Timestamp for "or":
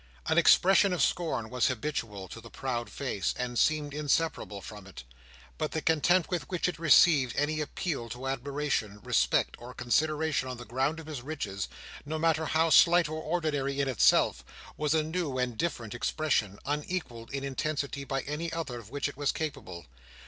9.59-9.75, 13.07-13.21